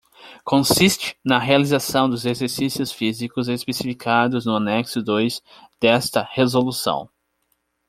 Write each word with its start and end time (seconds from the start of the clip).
Consiste 0.43 1.15
na 1.23 1.37
realização 1.37 2.09
dos 2.09 2.25
exercícios 2.25 2.91
físicos 2.91 3.47
especificados 3.47 4.47
no 4.47 4.55
anexo 4.55 4.99
dois 5.03 5.43
desta 5.79 6.23
Resolução. 6.33 7.07